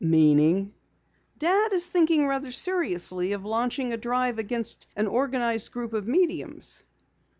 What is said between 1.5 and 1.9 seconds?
is